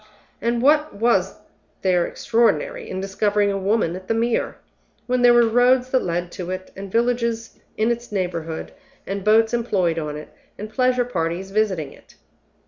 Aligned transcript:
and 0.41 0.63
what 0.63 0.95
was 0.95 1.35
there 1.83 2.07
extraordinary 2.07 2.89
in 2.89 2.99
discovering 2.99 3.51
a 3.51 3.57
woman 3.59 3.95
at 3.95 4.07
the 4.07 4.15
Mere, 4.15 4.55
when 5.05 5.21
there 5.21 5.31
were 5.31 5.45
roads 5.47 5.91
that 5.91 6.01
led 6.01 6.31
to 6.31 6.49
it, 6.49 6.71
and 6.75 6.91
villages 6.91 7.59
in 7.77 7.91
its 7.91 8.11
neighborhood, 8.11 8.71
and 9.05 9.23
boats 9.23 9.53
employed 9.53 9.99
on 9.99 10.17
it, 10.17 10.29
and 10.57 10.71
pleasure 10.73 11.05
parties 11.05 11.51
visiting 11.51 11.93
it? 11.93 12.15